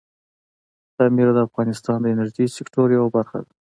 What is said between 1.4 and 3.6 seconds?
افغانستان د انرژۍ سکتور یوه برخه ده.